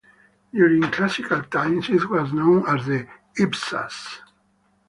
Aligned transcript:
During 0.51 0.89
Classical 0.89 1.43
times 1.43 1.87
it 1.91 2.09
was 2.09 2.33
known 2.33 2.65
as 2.65 2.87
the 2.87 3.05
"Hypsas". 3.37 4.21